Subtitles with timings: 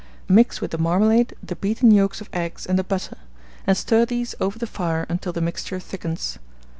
[0.27, 3.17] Mix with the marmalade the beaten yolks of eggs and the butter,
[3.67, 6.39] and stir these over the fire until the mixture thickens.